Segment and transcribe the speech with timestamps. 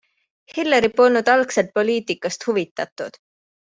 [0.57, 3.25] Hillary polnud algselt poliitikast huvitatud.